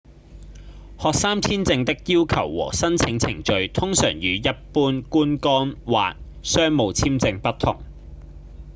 [0.97, 7.83] 學生簽證的要求和申請程序通常與一般觀光或商務簽證不同